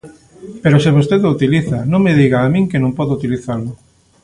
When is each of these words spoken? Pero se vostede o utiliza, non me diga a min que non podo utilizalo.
Pero 0.63 0.77
se 0.83 0.93
vostede 0.97 1.25
o 1.27 1.33
utiliza, 1.37 1.77
non 1.91 2.03
me 2.05 2.13
diga 2.19 2.37
a 2.41 2.51
min 2.53 2.69
que 2.71 2.81
non 2.83 2.95
podo 2.97 3.15
utilizalo. 3.19 3.71